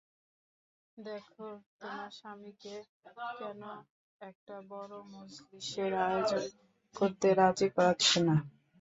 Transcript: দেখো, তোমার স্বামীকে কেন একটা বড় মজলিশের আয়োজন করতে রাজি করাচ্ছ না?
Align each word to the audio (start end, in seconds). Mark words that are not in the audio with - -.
দেখো, 0.97 1.47
তোমার 1.79 2.09
স্বামীকে 2.17 2.75
কেন 3.39 3.61
একটা 4.21 4.55
বড় 4.71 4.93
মজলিশের 5.13 5.91
আয়োজন 6.05 6.43
করতে 6.95 7.27
রাজি 7.39 7.67
করাচ্ছ 7.75 8.07
না? 8.27 8.35